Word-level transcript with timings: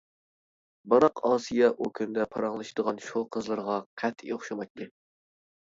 بىراق 0.93 1.21
ئاسىيە 1.29 1.69
ئۇ 1.77 1.91
كۈندە 1.99 2.25
پاراڭلىشىدىغان 2.33 3.05
شۇ 3.11 3.25
قىزلىرىغا 3.37 3.79
قەتئىي 4.03 4.39
ئوخشىمايتتى. 4.39 4.93